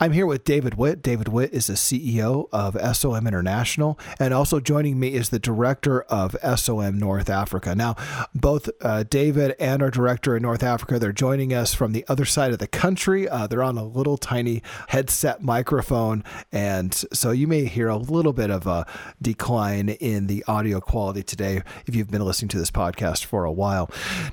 I'm 0.00 0.12
here 0.12 0.26
with 0.26 0.44
David 0.44 0.74
Witt. 0.74 1.02
David 1.02 1.28
Witt 1.28 1.52
is 1.52 1.68
the 1.68 1.74
CEO 1.74 2.48
of 2.52 2.76
SOM 2.96 3.26
International, 3.26 3.98
and 4.18 4.34
also 4.34 4.58
joining 4.58 4.98
me 4.98 5.14
is 5.14 5.28
the 5.28 5.38
director 5.38 6.02
of 6.02 6.36
SOM 6.56 6.98
North 6.98 7.30
Africa. 7.30 7.74
Now, 7.76 7.94
both 8.34 8.68
uh, 8.80 9.04
David 9.04 9.54
and 9.60 9.82
our 9.82 9.90
director 9.90 10.36
in 10.36 10.42
North 10.42 10.64
Africa, 10.64 10.98
they're 10.98 11.12
joining 11.12 11.54
us 11.54 11.74
from 11.74 11.92
the 11.92 12.04
other 12.08 12.24
side 12.24 12.52
of 12.52 12.58
the 12.58 12.66
country. 12.66 13.28
Uh, 13.28 13.46
they're 13.46 13.62
on 13.62 13.78
a 13.78 13.84
little 13.84 14.16
tiny 14.16 14.62
headset 14.88 15.42
microphone, 15.42 16.24
and 16.50 16.92
so 17.12 17.30
you 17.30 17.46
may 17.46 17.66
hear 17.66 17.88
a 17.88 17.96
little 17.96 18.32
bit 18.32 18.50
of 18.50 18.66
a 18.66 18.86
decline 19.22 19.90
in 19.90 20.26
the 20.26 20.44
audio 20.48 20.80
quality 20.80 21.22
today 21.22 21.62
if 21.86 21.94
you've 21.94 22.10
been 22.10 22.24
listening 22.24 22.48
to 22.48 22.58
this 22.58 22.70
podcast 22.70 23.24
for 23.24 23.44
a 23.44 23.52
while. 23.52 23.88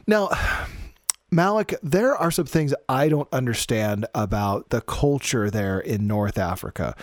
Now, 0.08 0.30
Malik, 1.34 1.74
there 1.82 2.14
are 2.14 2.30
some 2.30 2.46
things 2.46 2.74
I 2.90 3.08
don't 3.08 3.30
understand 3.32 4.06
about 4.14 4.70
the 4.70 4.82
culture 4.82 5.50
there 5.50 5.80
in 5.80 6.06
North 6.06 6.38
Africa. 6.38 6.94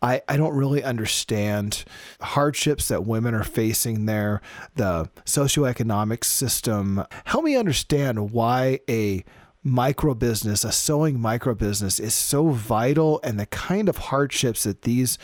I, 0.00 0.22
I 0.26 0.38
don't 0.38 0.54
really 0.54 0.82
understand 0.82 1.84
hardships 2.22 2.88
that 2.88 3.04
women 3.04 3.34
are 3.34 3.44
facing 3.44 4.06
there, 4.06 4.40
the 4.74 5.10
socioeconomic 5.26 6.24
system. 6.24 7.04
Help 7.26 7.44
me 7.44 7.56
understand 7.56 8.30
why 8.32 8.80
a 8.88 9.22
micro 9.64 10.12
business, 10.12 10.62
a 10.62 10.70
sewing 10.70 11.18
micro 11.18 11.54
business, 11.54 11.98
is 11.98 12.14
so 12.14 12.50
vital 12.50 13.18
and 13.24 13.40
the 13.40 13.46
kind 13.46 13.88
of 13.88 13.96
hardships 13.96 14.64
that 14.64 14.82
these 14.82 15.18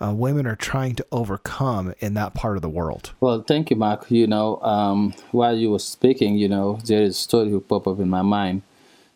uh, 0.00 0.12
women 0.14 0.46
are 0.46 0.54
trying 0.54 0.94
to 0.94 1.06
overcome 1.10 1.94
in 1.98 2.12
that 2.14 2.34
part 2.34 2.56
of 2.56 2.62
the 2.62 2.68
world. 2.68 3.12
Well, 3.20 3.42
thank 3.42 3.70
you, 3.70 3.76
Mark. 3.76 4.10
You 4.10 4.26
know, 4.26 4.60
um, 4.60 5.14
while 5.32 5.56
you 5.56 5.70
were 5.70 5.78
speaking, 5.78 6.36
you 6.36 6.48
know, 6.48 6.78
there 6.84 7.02
is 7.02 7.16
a 7.16 7.20
story 7.20 7.50
who 7.50 7.60
pop 7.60 7.88
up 7.88 7.98
in 7.98 8.10
my 8.10 8.22
mind. 8.22 8.62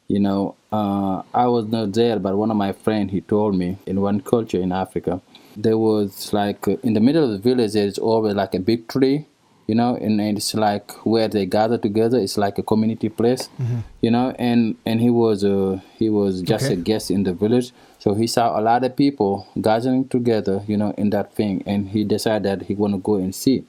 You 0.08 0.18
know, 0.18 0.56
uh, 0.72 1.22
I 1.34 1.46
was 1.46 1.66
not 1.66 1.92
there, 1.92 2.18
but 2.18 2.36
one 2.36 2.50
of 2.50 2.56
my 2.56 2.72
friends, 2.72 3.12
he 3.12 3.20
told 3.20 3.54
me 3.54 3.78
in 3.86 4.00
one 4.00 4.20
culture 4.20 4.60
in 4.60 4.72
Africa, 4.72 5.20
there 5.56 5.78
was 5.78 6.32
like 6.32 6.66
uh, 6.66 6.76
in 6.82 6.94
the 6.94 7.00
middle 7.00 7.24
of 7.24 7.30
the 7.30 7.38
village, 7.38 7.74
there's 7.74 7.98
always 7.98 8.34
like 8.34 8.54
a 8.54 8.58
big 8.58 8.88
tree 8.88 9.26
you 9.70 9.76
know 9.76 9.94
and, 9.94 10.20
and, 10.20 10.36
it's 10.36 10.52
like 10.52 10.90
where 11.06 11.28
they 11.28 11.46
gather 11.46 11.78
together 11.78 12.18
it's 12.18 12.36
like 12.36 12.58
a 12.58 12.62
community 12.62 13.08
place 13.08 13.48
mm-hmm. 13.56 13.78
you 14.00 14.10
know 14.10 14.34
and 14.36 14.76
and 14.84 15.00
he 15.00 15.10
was 15.10 15.44
uh, 15.44 15.78
he 15.96 16.10
was 16.10 16.42
just 16.42 16.64
okay. 16.64 16.74
a 16.74 16.76
guest 16.76 17.08
in 17.08 17.22
the 17.22 17.32
village 17.32 17.70
so 18.00 18.14
he 18.14 18.26
saw 18.26 18.58
a 18.58 18.60
lot 18.60 18.82
of 18.82 18.96
people 18.96 19.46
gathering 19.60 20.08
together 20.08 20.64
you 20.66 20.76
know 20.76 20.92
in 20.98 21.10
that 21.10 21.32
thing 21.32 21.62
and 21.66 21.90
he 21.90 22.02
decided 22.02 22.42
that 22.42 22.66
he 22.66 22.74
want 22.74 22.92
to 22.92 22.98
go 22.98 23.14
and 23.14 23.32
see 23.32 23.64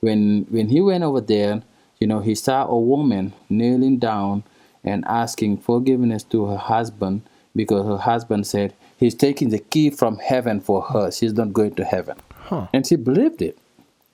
when 0.00 0.44
when 0.50 0.68
he 0.70 0.80
went 0.80 1.04
over 1.04 1.20
there 1.20 1.62
you 2.00 2.06
know 2.08 2.18
he 2.18 2.34
saw 2.34 2.66
a 2.66 2.78
woman 2.78 3.32
kneeling 3.48 3.96
down 3.96 4.42
and 4.82 5.04
asking 5.06 5.56
forgiveness 5.56 6.24
to 6.24 6.46
her 6.46 6.56
husband 6.56 7.22
because 7.54 7.86
her 7.86 7.98
husband 7.98 8.44
said 8.44 8.74
he's 8.96 9.14
taking 9.14 9.50
the 9.50 9.60
key 9.60 9.88
from 9.88 10.18
heaven 10.18 10.60
for 10.60 10.82
her 10.82 11.12
she's 11.12 11.34
not 11.34 11.52
going 11.52 11.74
to 11.76 11.84
heaven 11.84 12.16
huh. 12.30 12.66
and 12.72 12.84
she 12.88 12.96
believed 12.96 13.40
it 13.40 13.56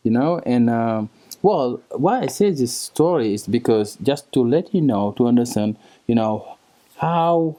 you 0.05 0.13
know? 0.13 0.41
And 0.47 0.71
um, 0.71 1.11
well 1.45 1.79
why 1.91 2.23
i 2.23 2.27
say 2.27 2.51
this 2.51 2.75
story 2.75 3.35
is 3.35 3.47
because 3.47 3.97
just 3.97 4.33
to 4.33 4.41
let 4.41 4.75
you 4.75 4.81
know 4.81 5.13
to 5.13 5.27
understand 5.27 5.77
you 6.07 6.15
know 6.15 6.57
how 6.97 7.55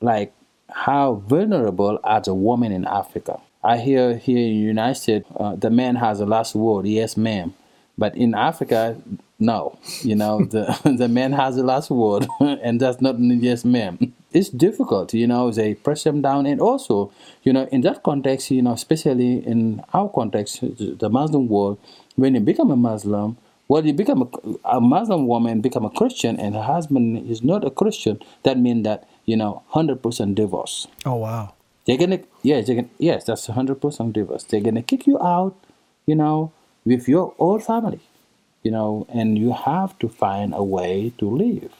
like 0.00 0.32
how 0.70 1.14
vulnerable 1.14 2.00
are 2.02 2.20
the 2.20 2.34
women 2.34 2.72
in 2.72 2.84
africa. 2.86 3.38
I 3.62 3.78
hear 3.78 4.16
here 4.16 4.38
in 4.38 4.60
the 4.60 4.66
united 4.74 4.94
states 4.94 5.26
uh, 5.36 5.54
the 5.54 5.70
man 5.70 5.96
has 5.96 6.18
the 6.18 6.26
last 6.26 6.54
word 6.54 6.86
yes 6.86 7.16
ma'am. 7.16 7.54
But 7.98 8.16
in 8.16 8.34
africa 8.34 8.96
no 9.38 9.78
you 10.00 10.14
know 10.14 10.44
the 10.44 10.64
the 10.98 11.08
man 11.08 11.32
has 11.32 11.56
the 11.56 11.62
last 11.62 11.90
word 11.90 12.26
and 12.40 12.80
that's 12.80 13.02
not 13.02 13.18
yes 13.20 13.64
ma'am 13.66 14.14
it's 14.36 14.50
difficult 14.50 15.14
you 15.14 15.26
know 15.26 15.50
they 15.50 15.74
press 15.74 16.04
them 16.04 16.20
down. 16.20 16.44
And 16.46 16.60
also 16.60 17.10
you 17.42 17.52
know 17.52 17.66
in 17.72 17.80
that 17.82 18.02
context 18.02 18.50
you 18.50 18.62
know 18.62 18.72
especially 18.72 19.44
in 19.52 19.82
our 19.94 20.08
context 20.08 20.60
the 20.60 21.08
muslim 21.08 21.48
world 21.48 21.78
when 22.16 22.34
you 22.34 22.40
become 22.40 22.70
a 22.70 22.76
muslim 22.76 23.38
well 23.68 23.84
you 23.84 23.94
become 23.94 24.20
a, 24.22 24.76
a 24.76 24.80
muslim 24.80 25.26
woman 25.26 25.60
become 25.60 25.84
a 25.84 25.90
christian 25.90 26.38
and 26.38 26.54
her 26.54 26.62
husband 26.62 27.28
is 27.30 27.42
not 27.42 27.64
a 27.64 27.70
christian 27.70 28.20
that 28.42 28.58
means 28.58 28.84
that 28.84 29.08
you 29.24 29.36
know 29.36 29.62
100% 29.74 30.34
divorce. 30.34 30.86
Oh 31.04 31.16
wow. 31.16 31.54
They're 31.86 31.98
gonna 31.98 32.20
yeah 32.42 32.60
they're 32.60 32.76
gonna, 32.76 32.88
yes 32.98 33.24
that's 33.24 33.46
100% 33.48 34.12
divorce. 34.12 34.44
They're 34.44 34.60
gonna 34.60 34.82
kick 34.82 35.06
you 35.06 35.18
out 35.18 35.56
you 36.04 36.14
know 36.14 36.52
with 36.84 37.08
your 37.08 37.34
old 37.38 37.64
family 37.64 38.00
you 38.62 38.70
know 38.70 39.06
and 39.08 39.38
you 39.38 39.52
have 39.52 39.98
to 40.00 40.08
find 40.08 40.52
a 40.54 40.62
way 40.62 41.12
to 41.18 41.28
live 41.28 41.72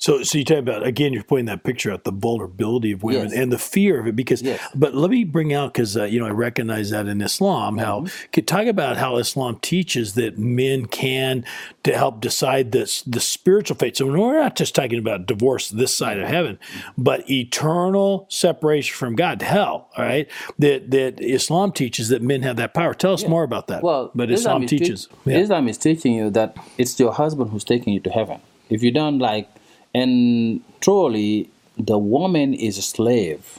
So, 0.00 0.22
so 0.22 0.38
you 0.38 0.46
talk 0.46 0.56
about 0.56 0.86
again. 0.86 1.12
You're 1.12 1.22
pointing 1.22 1.44
that 1.46 1.62
picture 1.62 1.92
out 1.92 2.04
the 2.04 2.10
vulnerability 2.10 2.90
of 2.92 3.02
women 3.02 3.24
Yes. 3.24 3.32
and 3.34 3.52
the 3.52 3.58
fear 3.58 4.00
of 4.00 4.06
it. 4.06 4.16
Because, 4.16 4.40
Yes. 4.40 4.58
but 4.74 4.94
let 4.94 5.10
me 5.10 5.24
bring 5.24 5.52
out 5.52 5.74
because 5.74 5.94
uh, 5.94 6.04
you 6.04 6.18
know 6.18 6.24
I 6.26 6.30
recognize 6.30 6.88
that 6.88 7.06
in 7.06 7.20
Islam. 7.20 7.76
How 7.76 8.00
Mm-hmm. 8.00 8.30
could 8.32 8.48
talk 8.48 8.66
about 8.66 8.96
how 8.96 9.16
Islam 9.18 9.58
teaches 9.60 10.14
that 10.14 10.38
men 10.38 10.86
can 10.86 11.44
to 11.82 11.94
help 11.94 12.22
decide 12.22 12.72
this 12.72 13.02
the 13.02 13.20
spiritual 13.20 13.76
fate. 13.76 13.98
So 13.98 14.06
we're 14.06 14.40
not 14.40 14.56
just 14.56 14.74
talking 14.74 14.98
about 14.98 15.26
divorce 15.26 15.68
this 15.68 15.94
side 15.94 16.18
of 16.18 16.26
heaven, 16.28 16.58
but 16.96 17.28
eternal 17.30 18.24
separation 18.30 18.96
from 18.96 19.16
God, 19.16 19.42
hell. 19.42 19.90
All 19.98 20.04
right, 20.04 20.26
that 20.58 20.90
that 20.92 21.20
Islam 21.20 21.72
teaches 21.72 22.08
that 22.08 22.22
men 22.22 22.40
have 22.40 22.56
that 22.56 22.72
power. 22.72 22.94
Tell 22.94 23.12
us 23.12 23.26
more 23.28 23.42
about 23.42 23.66
that. 23.66 23.82
Well, 23.82 24.10
but 24.14 24.30
Islam, 24.30 24.62
is 24.62 24.70
teach- 24.70 24.78
teaches. 24.80 25.08
Yeah. 25.26 25.38
Islam 25.40 25.68
is 25.68 25.76
teaching 25.76 26.14
you 26.14 26.30
that 26.30 26.56
it's 26.78 26.98
your 26.98 27.12
husband 27.12 27.50
who's 27.50 27.64
taking 27.64 27.92
you 27.92 28.00
to 28.00 28.08
heaven. 28.10 28.40
If 28.70 28.82
you 28.82 28.92
don't 28.92 29.18
like, 29.18 29.46
and 29.94 30.62
truly, 30.80 31.50
the 31.76 31.98
woman 31.98 32.54
is 32.54 32.78
a 32.78 32.82
slave, 32.82 33.58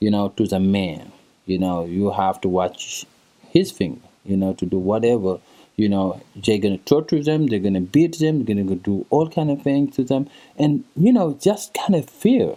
you 0.00 0.10
know, 0.10 0.30
to 0.36 0.46
the 0.46 0.60
man. 0.60 1.12
You 1.46 1.58
know, 1.58 1.84
you 1.86 2.10
have 2.10 2.40
to 2.42 2.48
watch 2.48 3.06
his 3.50 3.70
finger, 3.70 4.00
you 4.24 4.36
know, 4.36 4.52
to 4.54 4.66
do 4.66 4.78
whatever. 4.78 5.38
You 5.76 5.88
know, 5.88 6.20
they're 6.34 6.58
gonna 6.58 6.78
torture 6.78 7.22
them, 7.22 7.46
they're 7.46 7.60
gonna 7.60 7.80
beat 7.80 8.18
them, 8.18 8.44
they're 8.44 8.56
gonna 8.56 8.74
do 8.74 9.06
all 9.10 9.28
kind 9.30 9.50
of 9.50 9.62
things 9.62 9.94
to 9.96 10.04
them, 10.04 10.28
and 10.58 10.84
you 10.96 11.12
know, 11.12 11.38
just 11.40 11.72
kind 11.74 11.94
of 11.94 12.10
fear. 12.10 12.56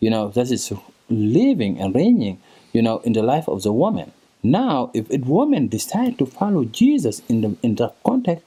You 0.00 0.10
know, 0.10 0.28
that 0.30 0.50
is 0.50 0.72
living 1.08 1.80
and 1.80 1.94
reigning, 1.94 2.40
you 2.72 2.82
know, 2.82 2.98
in 2.98 3.12
the 3.12 3.22
life 3.22 3.48
of 3.48 3.62
the 3.62 3.72
woman. 3.72 4.12
Now, 4.42 4.90
if 4.94 5.10
a 5.10 5.18
woman 5.18 5.68
decide 5.68 6.18
to 6.18 6.26
follow 6.26 6.64
Jesus 6.64 7.22
in 7.28 7.40
the 7.42 7.56
in 7.62 7.76
that 7.76 7.94
context, 8.04 8.44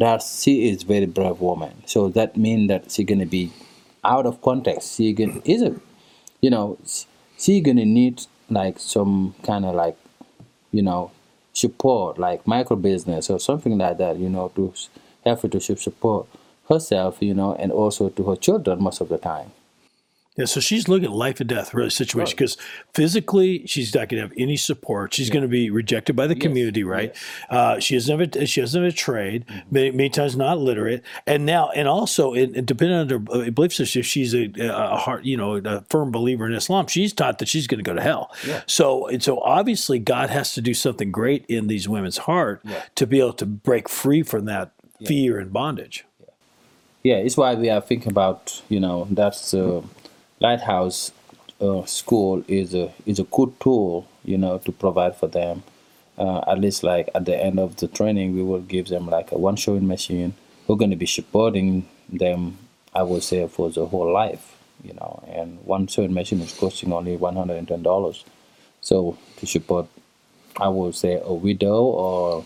that 0.00 0.22
she 0.22 0.68
is 0.70 0.82
very 0.82 1.06
brave 1.06 1.40
woman. 1.40 1.82
So 1.86 2.08
that 2.10 2.36
means 2.36 2.68
that 2.68 2.90
she 2.90 3.04
gonna 3.04 3.26
be 3.26 3.52
out 4.04 4.26
of 4.26 4.40
context. 4.42 4.96
She 4.96 5.12
gonna 5.12 5.40
is 5.44 5.62
a, 5.62 5.74
you 6.40 6.50
know, 6.50 6.78
she 7.38 7.60
gonna 7.60 7.84
need 7.84 8.22
like 8.50 8.78
some 8.78 9.34
kind 9.42 9.64
of 9.64 9.74
like, 9.74 9.96
you 10.72 10.82
know, 10.82 11.10
support 11.52 12.18
like 12.18 12.46
micro 12.46 12.76
business 12.76 13.30
or 13.30 13.40
something 13.40 13.78
like 13.78 13.98
that. 13.98 14.18
You 14.18 14.28
know, 14.28 14.52
to 14.56 14.72
help 15.24 15.42
her 15.42 15.48
to 15.48 15.60
support 15.60 16.26
herself. 16.68 17.18
You 17.20 17.34
know, 17.34 17.54
and 17.54 17.72
also 17.72 18.08
to 18.10 18.24
her 18.30 18.36
children 18.36 18.82
most 18.82 19.00
of 19.00 19.08
the 19.08 19.18
time. 19.18 19.52
Yeah, 20.36 20.44
so 20.44 20.60
she's 20.60 20.86
looking 20.86 21.06
at 21.06 21.12
life 21.12 21.40
and 21.40 21.48
death 21.48 21.72
really 21.72 21.88
situation 21.88 22.34
because 22.36 22.58
physically 22.92 23.66
she's 23.66 23.94
not 23.94 24.08
going 24.08 24.22
to 24.22 24.28
have 24.28 24.36
any 24.36 24.56
support. 24.56 25.14
She's 25.14 25.30
going 25.30 25.42
to 25.42 25.48
be 25.48 25.70
rejected 25.70 26.14
by 26.14 26.26
the 26.26 26.34
community, 26.34 26.84
right? 26.84 27.16
Uh, 27.48 27.80
she 27.80 27.94
doesn't 27.94 28.18
have 28.18 28.36
a, 28.36 28.46
she 28.46 28.60
doesn't 28.60 28.82
have 28.82 28.92
a 28.92 28.94
trade. 28.94 29.46
Mm-hmm. 29.46 29.60
Many, 29.70 29.90
many 29.92 30.08
times 30.10 30.36
not 30.36 30.58
literate, 30.58 31.02
and 31.26 31.46
now 31.46 31.70
and 31.70 31.88
also 31.88 32.34
it, 32.34 32.54
it 32.54 32.66
depending 32.66 32.98
on 32.98 33.08
her 33.08 33.46
uh, 33.46 33.50
belief 33.50 33.72
system, 33.72 34.00
if 34.00 34.06
she's 34.06 34.34
a, 34.34 34.50
a 34.58 34.96
heart, 34.96 35.24
you 35.24 35.36
know, 35.36 35.56
a 35.56 35.80
firm 35.88 36.10
believer 36.10 36.46
in 36.46 36.52
Islam, 36.52 36.86
she's 36.86 37.14
taught 37.14 37.38
that 37.38 37.48
she's 37.48 37.66
going 37.66 37.82
to 37.82 37.88
go 37.88 37.94
to 37.94 38.02
hell. 38.02 38.30
Yeah. 38.46 38.62
So 38.66 39.06
and 39.08 39.22
so 39.22 39.40
obviously 39.40 39.98
God 39.98 40.28
has 40.28 40.52
to 40.54 40.60
do 40.60 40.74
something 40.74 41.10
great 41.10 41.46
in 41.46 41.66
these 41.66 41.88
women's 41.88 42.18
heart 42.18 42.62
to 42.94 43.06
be 43.06 43.20
able 43.20 43.32
to 43.34 43.46
break 43.46 43.88
free 43.88 44.22
from 44.22 44.44
that 44.46 44.72
fear 45.04 45.38
and 45.38 45.52
bondage. 45.52 46.04
Yeah, 47.02 47.16
it's 47.16 47.36
why 47.36 47.54
we 47.54 47.70
are 47.70 47.80
thinking 47.80 48.10
about 48.10 48.62
you 48.68 48.80
know 48.80 49.06
that's 49.10 49.54
uh, 49.54 49.82
lighthouse 50.40 51.12
uh, 51.60 51.84
school 51.84 52.44
is 52.48 52.74
a 52.74 52.92
is 53.06 53.18
a 53.18 53.24
good 53.24 53.58
tool 53.60 54.06
you 54.24 54.36
know 54.36 54.58
to 54.58 54.72
provide 54.72 55.16
for 55.16 55.28
them. 55.28 55.62
Uh, 56.18 56.42
at 56.48 56.58
least 56.58 56.82
like 56.82 57.10
at 57.14 57.26
the 57.26 57.36
end 57.36 57.58
of 57.60 57.76
the 57.76 57.86
training, 57.86 58.34
we 58.34 58.42
will 58.42 58.60
give 58.60 58.88
them 58.88 59.06
like 59.06 59.32
a 59.32 59.38
one 59.38 59.56
showing 59.56 59.86
machine. 59.86 60.32
We're 60.66 60.76
going 60.76 60.90
to 60.90 60.96
be 60.96 61.06
supporting 61.06 61.88
them. 62.08 62.58
I 62.94 63.02
would 63.02 63.22
say 63.22 63.46
for 63.46 63.68
the 63.70 63.84
whole 63.84 64.10
life, 64.10 64.56
you 64.82 64.94
know. 64.94 65.22
And 65.28 65.62
one 65.66 65.86
sewing 65.88 66.14
machine 66.14 66.40
is 66.40 66.52
costing 66.52 66.92
only 66.92 67.16
one 67.16 67.36
hundred 67.36 67.58
and 67.58 67.68
ten 67.68 67.82
dollars. 67.82 68.24
So 68.80 69.18
to 69.36 69.46
support, 69.46 69.86
I 70.56 70.68
would 70.68 70.94
say 70.94 71.20
a 71.22 71.34
widow 71.34 71.82
or 71.82 72.44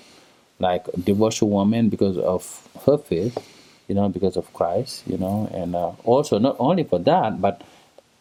like 0.59 0.89
a 0.89 0.99
divorced 0.99 1.43
woman 1.43 1.89
because 1.89 2.19
of 2.19 2.69
her 2.87 2.99
faith, 2.99 3.39
you 3.87 3.95
know, 3.95 4.09
because 4.09 4.37
of 4.37 4.53
Christ, 4.53 5.07
you 5.07 5.17
know, 5.17 5.49
and 5.55 5.77
uh, 5.77 5.93
also 6.05 6.39
not 6.39 6.57
only 6.59 6.83
for 6.83 6.99
that, 6.99 7.41
but 7.41 7.63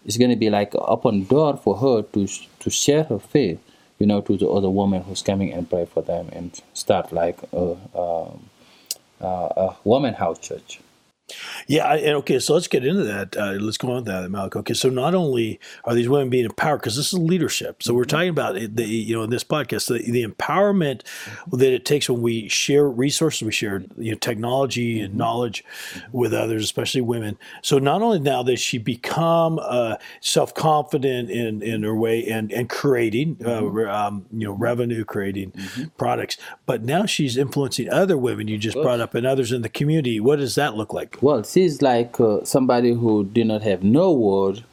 it's 0.05 0.17
going 0.17 0.29
to 0.29 0.35
be 0.35 0.49
like 0.49 0.73
an 0.73 0.81
open 0.83 1.25
door 1.25 1.57
for 1.57 1.77
her 1.77 2.01
to 2.01 2.27
to 2.59 2.69
share 2.69 3.03
her 3.03 3.19
faith, 3.19 3.59
you 3.97 4.05
know, 4.05 4.21
to 4.21 4.37
the 4.37 4.47
other 4.47 4.69
woman 4.69 5.03
who's 5.03 5.21
coming 5.21 5.53
and 5.53 5.69
pray 5.69 5.85
for 5.85 6.01
them 6.01 6.29
and 6.31 6.61
start 6.73 7.11
like 7.11 7.39
a, 7.53 7.71
um, 7.97 8.49
uh, 9.21 9.49
a 9.55 9.75
woman 9.83 10.13
house 10.13 10.39
church. 10.39 10.79
Yeah, 11.67 11.85
I, 11.85 11.97
and 11.97 12.15
okay, 12.17 12.39
so 12.39 12.53
let's 12.53 12.67
get 12.67 12.85
into 12.85 13.03
that. 13.03 13.35
Uh, 13.37 13.51
let's 13.59 13.77
go 13.77 13.89
on 13.89 13.95
with 13.97 14.05
that, 14.05 14.29
Malik. 14.29 14.55
Okay, 14.55 14.73
so 14.73 14.89
not 14.89 15.15
only 15.15 15.59
are 15.83 15.93
these 15.93 16.09
women 16.09 16.29
being 16.29 16.45
empowered, 16.45 16.81
because 16.81 16.95
this 16.95 17.13
is 17.13 17.19
leadership. 17.19 17.83
So 17.83 17.93
we're 17.93 18.05
talking 18.05 18.29
about 18.29 18.55
the 18.55 18.85
you 18.85 19.15
know 19.15 19.23
in 19.23 19.29
this 19.29 19.43
podcast 19.43 19.87
the, 19.87 20.11
the 20.11 20.25
empowerment 20.25 21.01
that 21.51 21.71
it 21.73 21.85
takes 21.85 22.09
when 22.09 22.21
we 22.21 22.47
share 22.47 22.87
resources, 22.89 23.43
we 23.43 23.51
share 23.51 23.83
you 23.97 24.11
know 24.11 24.17
technology 24.17 24.99
and 24.99 25.15
knowledge 25.15 25.63
with 26.11 26.33
others, 26.33 26.63
especially 26.63 27.01
women. 27.01 27.37
So 27.61 27.79
not 27.79 28.01
only 28.01 28.19
now 28.19 28.43
that 28.43 28.57
she 28.57 28.77
become 28.77 29.59
uh, 29.61 29.97
self 30.21 30.53
confident 30.53 31.29
in 31.29 31.61
in 31.61 31.83
her 31.83 31.95
way 31.95 32.25
and 32.25 32.51
and 32.51 32.69
creating 32.69 33.37
uh, 33.45 33.65
um, 33.89 34.25
you 34.31 34.47
know 34.47 34.53
revenue 34.53 35.05
creating 35.05 35.53
products, 35.97 36.37
but 36.65 36.83
now 36.83 37.05
she's 37.05 37.37
influencing 37.37 37.89
other 37.89 38.17
women. 38.17 38.47
You 38.47 38.57
just 38.57 38.77
brought 38.77 38.99
up 38.99 39.13
and 39.15 39.25
others 39.25 39.51
in 39.51 39.61
the 39.61 39.69
community. 39.69 40.19
What 40.19 40.39
does 40.39 40.55
that 40.55 40.75
look 40.75 40.93
like? 40.93 41.18
Well, 41.21 41.43
she's 41.43 41.81
like 41.81 42.19
uh, 42.19 42.43
somebody 42.45 42.93
who 42.93 43.23
did 43.25 43.47
not 43.47 43.61
have 43.63 43.83
no 43.83 44.11
word 44.11 44.63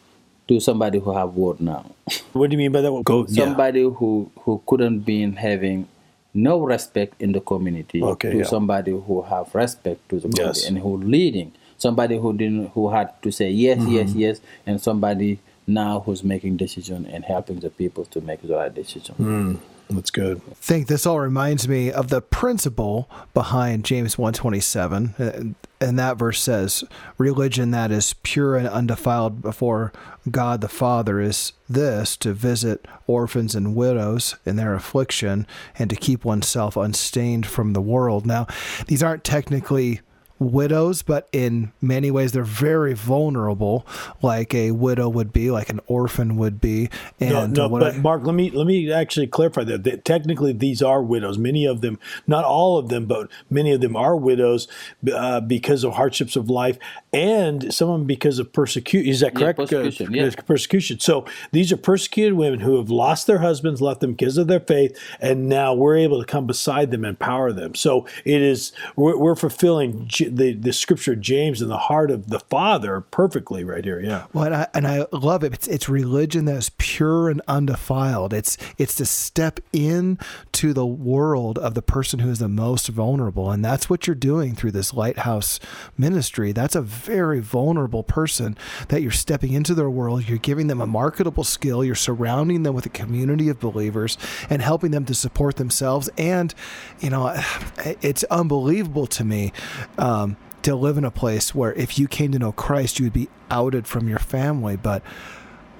to 0.48 0.60
somebody 0.60 0.98
who 1.00 1.12
have 1.12 1.34
word 1.34 1.60
now. 1.60 1.84
What 2.32 2.50
do 2.50 2.54
you 2.54 2.58
mean 2.58 2.72
by 2.72 2.80
that? 2.82 3.02
Go. 3.04 3.26
yeah. 3.28 3.44
somebody 3.44 3.82
who 3.82 4.30
who 4.40 4.62
couldn't 4.66 5.00
be 5.00 5.28
having 5.32 5.88
no 6.34 6.60
respect 6.60 7.20
in 7.20 7.32
the 7.32 7.40
community 7.40 8.02
Okay, 8.02 8.30
to 8.30 8.38
yeah. 8.38 8.44
somebody 8.44 8.92
who 8.92 9.22
have 9.22 9.54
respect 9.54 10.06
to 10.10 10.16
the 10.20 10.28
community 10.28 10.60
Yes. 10.60 10.68
and 10.68 10.78
who 10.78 10.96
leading 10.98 11.52
somebody 11.78 12.16
who 12.18 12.32
didn't 12.34 12.68
who 12.74 12.90
had 12.90 13.08
to 13.22 13.30
say 13.32 13.48
yes 13.50 13.78
yes 13.88 14.10
Mm-hmm. 14.10 14.18
yes 14.20 14.40
and 14.66 14.76
somebody 14.80 15.38
now 15.66 16.00
who's 16.04 16.22
making 16.22 16.56
decision 16.58 17.06
and 17.06 17.24
helping 17.24 17.60
the 17.60 17.70
people 17.70 18.04
to 18.12 18.20
make 18.20 18.40
the 18.42 18.54
right 18.54 18.74
decision 18.74 19.14
Mm. 19.18 19.56
That's 19.88 20.10
good. 20.10 20.40
I 20.50 20.54
think 20.54 20.88
this 20.88 21.06
all 21.06 21.20
reminds 21.20 21.68
me 21.68 21.92
of 21.92 22.08
the 22.08 22.20
principle 22.20 23.08
behind 23.34 23.84
James 23.84 24.18
127 24.18 25.14
and- 25.18 25.54
uh, 25.54 25.58
and 25.78 25.98
that 25.98 26.16
verse 26.16 26.40
says 26.40 26.84
religion 27.18 27.70
that 27.70 27.90
is 27.90 28.14
pure 28.22 28.56
and 28.56 28.66
undefiled 28.66 29.42
before 29.42 29.92
God 30.30 30.62
the 30.62 30.68
Father 30.70 31.20
is 31.20 31.52
this 31.68 32.16
to 32.16 32.32
visit 32.32 32.88
orphans 33.06 33.54
and 33.54 33.74
widows 33.76 34.36
in 34.46 34.56
their 34.56 34.74
affliction 34.74 35.46
and 35.78 35.90
to 35.90 35.96
keep 35.96 36.24
oneself 36.24 36.78
unstained 36.78 37.44
from 37.44 37.74
the 37.74 37.82
world 37.82 38.24
now 38.24 38.46
these 38.86 39.02
aren't 39.02 39.22
technically 39.22 40.00
widows, 40.38 41.02
but 41.02 41.28
in 41.32 41.72
many 41.80 42.10
ways 42.10 42.32
they're 42.32 42.44
very 42.44 42.94
vulnerable, 42.94 43.86
like 44.22 44.54
a 44.54 44.70
widow 44.72 45.08
would 45.08 45.32
be, 45.32 45.50
like 45.50 45.70
an 45.70 45.80
orphan 45.86 46.36
would 46.36 46.60
be. 46.60 46.90
And 47.20 47.30
No, 47.30 47.46
no, 47.46 47.68
what 47.68 47.80
but 47.80 47.94
I- 47.94 47.98
Mark, 47.98 48.24
let 48.26 48.34
me 48.34 48.50
let 48.50 48.66
me 48.66 48.90
actually 48.92 49.26
clarify 49.26 49.64
that. 49.64 49.84
that. 49.84 50.04
Technically, 50.04 50.52
these 50.52 50.82
are 50.82 51.02
widows. 51.02 51.38
Many 51.38 51.64
of 51.66 51.80
them, 51.80 51.98
not 52.26 52.44
all 52.44 52.78
of 52.78 52.88
them, 52.88 53.06
but 53.06 53.28
many 53.50 53.72
of 53.72 53.80
them 53.80 53.96
are 53.96 54.16
widows 54.16 54.68
uh, 55.12 55.40
because 55.40 55.84
of 55.84 55.94
hardships 55.94 56.36
of 56.36 56.50
life, 56.50 56.78
and 57.12 57.72
some 57.72 57.88
of 57.88 57.98
them 58.00 58.06
because 58.06 58.38
of 58.38 58.52
persecution. 58.52 59.08
Is 59.10 59.20
that 59.20 59.32
Yeah, 59.34 59.40
correct? 59.52 59.58
persecution, 59.58 60.06
Uh, 60.08 60.24
yeah. 60.24 60.30
persecution. 60.46 61.00
So 61.00 61.24
these 61.52 61.72
are 61.72 61.76
persecuted 61.76 62.34
women 62.34 62.60
who 62.60 62.76
have 62.76 62.90
lost 62.90 63.26
their 63.26 63.38
husbands, 63.38 63.80
left 63.80 64.00
them 64.00 64.12
because 64.12 64.36
of 64.36 64.46
their 64.48 64.60
faith, 64.60 64.96
and 65.20 65.48
now 65.48 65.74
we're 65.74 65.96
able 65.96 66.20
to 66.20 66.26
come 66.26 66.46
beside 66.46 66.90
them 66.90 67.04
and 67.04 67.10
empower 67.10 67.52
them. 67.52 67.74
So 67.74 68.06
it 68.24 68.42
is 68.42 68.72
we're, 68.96 69.16
we're 69.16 69.34
fulfilling 69.34 70.06
J- 70.06 70.25
the 70.28 70.54
the 70.54 70.72
scripture 70.72 71.14
James 71.14 71.62
in 71.62 71.68
the 71.68 71.76
heart 71.76 72.10
of 72.10 72.28
the 72.28 72.40
Father 72.40 73.00
perfectly 73.00 73.64
right 73.64 73.84
here. 73.84 74.00
Yeah. 74.00 74.26
Well, 74.32 74.44
and 74.44 74.54
I, 74.54 74.68
and 74.74 74.86
I 74.86 75.06
love 75.12 75.44
it. 75.44 75.52
It's, 75.54 75.68
it's 75.68 75.88
religion 75.88 76.44
that 76.46 76.56
is 76.56 76.70
pure 76.78 77.28
and 77.28 77.40
undefiled. 77.48 78.32
It's 78.32 78.56
it's 78.78 78.94
to 78.96 79.06
step 79.06 79.60
in 79.72 80.18
to 80.52 80.72
the 80.72 80.86
world 80.86 81.58
of 81.58 81.74
the 81.74 81.82
person 81.82 82.20
who 82.20 82.30
is 82.30 82.38
the 82.38 82.48
most 82.48 82.88
vulnerable, 82.88 83.50
and 83.50 83.64
that's 83.64 83.88
what 83.88 84.06
you're 84.06 84.16
doing 84.16 84.54
through 84.54 84.72
this 84.72 84.92
lighthouse 84.94 85.60
ministry. 85.96 86.52
That's 86.52 86.74
a 86.74 86.82
very 86.82 87.40
vulnerable 87.40 88.02
person 88.02 88.56
that 88.88 89.02
you're 89.02 89.12
stepping 89.12 89.52
into 89.52 89.74
their 89.74 89.90
world. 89.90 90.28
You're 90.28 90.38
giving 90.38 90.66
them 90.66 90.80
a 90.80 90.86
marketable 90.86 91.44
skill. 91.44 91.84
You're 91.84 91.94
surrounding 91.94 92.62
them 92.62 92.74
with 92.74 92.86
a 92.86 92.90
community 92.90 93.48
of 93.48 93.60
believers 93.60 94.18
and 94.50 94.62
helping 94.62 94.90
them 94.90 95.04
to 95.06 95.14
support 95.14 95.56
themselves. 95.56 96.08
And 96.18 96.54
you 97.00 97.10
know, 97.10 97.34
it's 98.02 98.24
unbelievable 98.24 99.06
to 99.06 99.24
me. 99.24 99.52
Um, 99.98 100.15
Um, 100.16 100.36
to 100.62 100.74
live 100.74 100.98
in 100.98 101.04
a 101.04 101.12
place 101.12 101.54
where 101.54 101.72
if 101.74 101.96
you 101.96 102.08
came 102.08 102.32
to 102.32 102.40
know 102.40 102.50
Christ, 102.50 102.98
you 102.98 103.06
would 103.06 103.12
be 103.12 103.28
outed 103.50 103.86
from 103.86 104.08
your 104.08 104.18
family. 104.18 104.76
But 104.76 105.00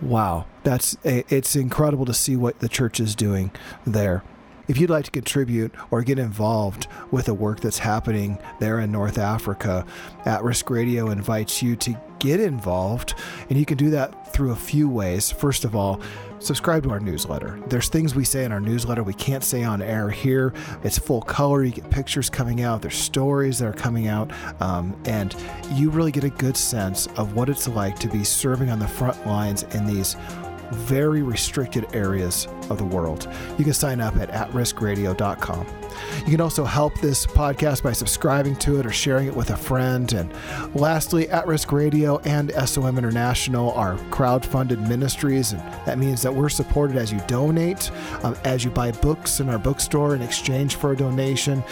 wow, 0.01 0.47
that's 0.63 0.97
it's 1.03 1.57
incredible 1.57 2.05
to 2.05 2.15
see 2.15 2.37
what 2.37 2.61
the 2.61 2.69
church 2.69 3.01
is 3.01 3.17
doing 3.17 3.51
there. 3.85 4.23
if 4.69 4.79
you'd 4.79 4.91
like 4.91 5.05
to 5.05 5.11
contribute 5.11 5.73
or 5.91 6.03
get 6.03 6.19
involved 6.19 6.87
with 7.11 7.27
the 7.27 7.35
work 7.35 7.61
that's 7.61 7.79
happening 7.79 8.39
there 8.59 8.81
in 8.81 8.91
North 8.91 9.19
Africa, 9.19 9.85
At 10.25 10.43
Risk 10.43 10.71
Radio 10.71 11.11
invites 11.11 11.63
you 11.63 11.77
to 11.77 12.01
get 12.19 12.41
involved, 12.41 13.15
and 13.49 13.59
you 13.59 13.65
can 13.65 13.77
do 13.77 13.91
that 13.91 14.33
through 14.33 14.53
a 14.53 14.57
few 14.57 14.89
ways. 14.89 15.31
First 15.31 15.65
of 15.65 15.77
all, 15.77 16.01
subscribe 16.39 16.83
to 16.85 16.91
our 16.91 17.01
newsletter. 17.01 17.61
There's 17.69 17.89
things 17.89 18.15
we 18.15 18.25
say 18.25 18.45
in 18.45 18.53
our 18.53 18.61
newsletter 18.61 19.03
we 19.03 19.15
can't 19.15 19.45
say 19.45 19.63
on 19.63 19.83
air 19.83 20.11
here. 20.11 20.53
It's 20.83 20.99
full 20.99 21.23
color. 21.23 21.65
You 21.65 21.73
get 21.73 21.91
pictures 21.91 22.31
coming 22.31 22.63
out. 22.63 22.83
There's 22.83 22.97
stories 22.97 23.59
that 23.59 23.67
are 23.67 23.73
coming 23.73 24.09
out, 24.09 24.31
um, 24.61 24.97
and 25.05 25.35
you 25.73 25.91
really 25.91 26.13
get 26.13 26.25
a 26.25 26.31
good 26.31 26.57
sense 26.57 27.07
of 27.17 27.35
what 27.35 27.49
it's 27.49 27.69
like 27.69 27.99
to 28.01 28.09
be 28.09 28.25
serving 28.25 28.71
on 28.71 28.79
the 28.79 28.89
front 28.89 29.27
lines 29.27 29.63
in 29.75 29.87
these 29.87 30.17
very 30.73 31.23
restricted 31.23 31.87
areas 31.95 32.49
of 32.71 32.79
the 32.79 32.85
world. 32.85 33.29
You 33.59 33.65
can 33.65 33.73
sign 33.73 34.01
up 34.01 34.17
at 34.17 34.31
atriskradio.com. 34.31 35.67
You 36.21 36.31
can 36.31 36.41
also 36.41 36.65
help 36.65 37.01
this 37.01 37.27
podcast 37.27 37.83
by 37.83 37.93
subscribing 37.93 38.57
to 38.57 38.79
it 38.81 38.87
or 38.87 38.93
sharing 38.93 39.27
it 39.27 39.37
with 39.37 39.51
a 39.51 39.57
friend. 39.57 40.13
And 40.13 40.33
lastly, 40.75 41.29
At 41.29 41.47
Risk 41.47 41.73
Radio 41.73 42.19
and 42.19 42.53
SOM 42.67 42.99
International 42.99 43.73
are 43.73 43.97
crowd-funded 44.11 44.81
ministries, 44.81 45.53
and 45.53 45.61
that 45.87 45.99
means 45.99 46.23
that 46.23 46.35
we're 46.35 46.49
supported 46.49 46.97
as 46.97 47.13
you 47.13 47.21
donate, 47.27 47.91
um, 48.23 48.37
as 48.45 48.65
you 48.65 48.71
buy 48.71 48.93
books 48.93 49.41
in 49.41 49.49
our 49.49 49.59
bookstore 49.59 50.15
in 50.15 50.23
exchange 50.23 50.77
for 50.77 50.93
a 50.93 50.97
donation. 50.97 51.63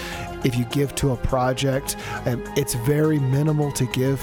If 0.45 0.57
you 0.57 0.65
give 0.67 0.95
to 0.97 1.13
a 1.13 1.17
project, 1.17 1.97
it's 2.27 2.75
very 2.75 3.19
minimal 3.19 3.73
to 3.73 3.87
give 3.87 4.21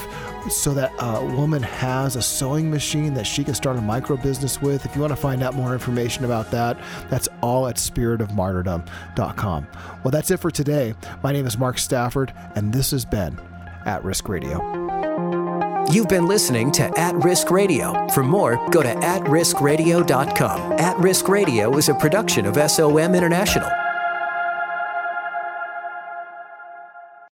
so 0.50 0.72
that 0.74 0.92
a 0.98 1.24
woman 1.36 1.62
has 1.62 2.16
a 2.16 2.22
sewing 2.22 2.70
machine 2.70 3.14
that 3.14 3.26
she 3.26 3.44
can 3.44 3.54
start 3.54 3.76
a 3.76 3.80
micro 3.80 4.16
business 4.16 4.60
with. 4.62 4.84
If 4.84 4.94
you 4.94 5.00
want 5.00 5.12
to 5.12 5.16
find 5.16 5.42
out 5.42 5.54
more 5.54 5.72
information 5.72 6.24
about 6.24 6.50
that, 6.50 6.78
that's 7.10 7.28
all 7.40 7.66
at 7.68 7.76
spiritofmartyrdom.com. 7.76 9.66
Well, 10.02 10.10
that's 10.10 10.30
it 10.30 10.38
for 10.38 10.50
today. 10.50 10.94
My 11.22 11.32
name 11.32 11.46
is 11.46 11.58
Mark 11.58 11.78
Stafford, 11.78 12.32
and 12.54 12.72
this 12.72 12.90
has 12.90 13.04
been 13.04 13.38
At 13.84 14.04
Risk 14.04 14.28
Radio. 14.28 14.82
You've 15.90 16.08
been 16.08 16.26
listening 16.26 16.70
to 16.72 16.98
At 16.98 17.14
Risk 17.16 17.50
Radio. 17.50 18.08
For 18.08 18.22
more, 18.22 18.56
go 18.70 18.82
to 18.82 18.88
atriskradio.com. 18.88 20.72
At 20.72 20.98
Risk 20.98 21.28
Radio 21.28 21.76
is 21.76 21.88
a 21.88 21.94
production 21.94 22.46
of 22.46 22.70
SOM 22.70 23.14
International. 23.14 23.68